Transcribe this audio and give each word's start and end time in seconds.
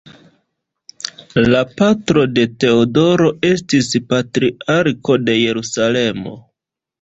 La 1.49 1.59
patro 1.81 2.23
de 2.37 2.45
Teodoro 2.63 3.29
estis 3.51 3.91
Patriarko 4.15 5.19
de 5.29 5.37
Jerusalemo. 5.43 6.35